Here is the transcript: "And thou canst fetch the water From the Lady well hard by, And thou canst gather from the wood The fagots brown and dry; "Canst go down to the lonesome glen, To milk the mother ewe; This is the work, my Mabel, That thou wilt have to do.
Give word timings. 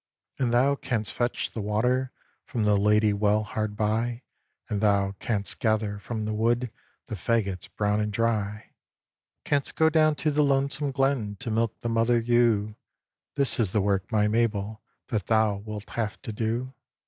"And 0.39 0.51
thou 0.51 0.73
canst 0.73 1.13
fetch 1.13 1.51
the 1.51 1.61
water 1.61 2.11
From 2.43 2.63
the 2.65 2.75
Lady 2.75 3.13
well 3.13 3.43
hard 3.43 3.75
by, 3.75 4.23
And 4.67 4.81
thou 4.81 5.11
canst 5.19 5.59
gather 5.59 5.99
from 5.99 6.25
the 6.25 6.33
wood 6.33 6.71
The 7.05 7.13
fagots 7.15 7.67
brown 7.75 8.01
and 8.01 8.11
dry; 8.11 8.71
"Canst 9.45 9.75
go 9.75 9.91
down 9.91 10.15
to 10.15 10.31
the 10.31 10.41
lonesome 10.41 10.89
glen, 10.89 11.35
To 11.41 11.51
milk 11.51 11.81
the 11.81 11.89
mother 11.89 12.17
ewe; 12.19 12.73
This 13.35 13.59
is 13.59 13.73
the 13.73 13.81
work, 13.81 14.11
my 14.11 14.27
Mabel, 14.27 14.81
That 15.09 15.27
thou 15.27 15.57
wilt 15.57 15.91
have 15.91 16.19
to 16.23 16.33
do. 16.33 16.73